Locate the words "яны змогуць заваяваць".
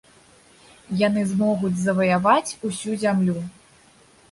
1.07-2.55